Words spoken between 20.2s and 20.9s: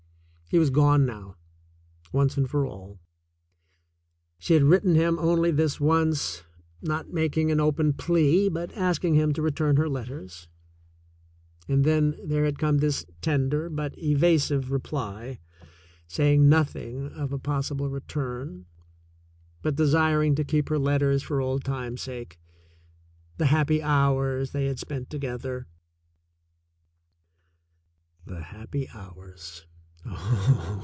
to keep her